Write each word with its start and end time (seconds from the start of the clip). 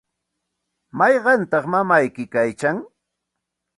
¿mayqantaq 0.97 1.65
mamayki 1.71 2.23
kaykan? 2.33 2.77